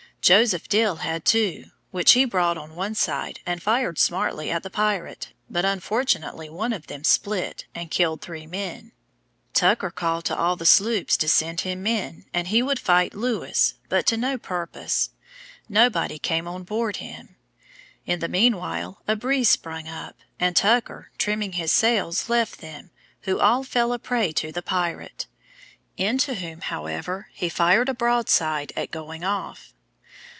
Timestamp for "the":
4.61-4.69, 10.55-10.63, 18.19-18.27, 24.51-24.61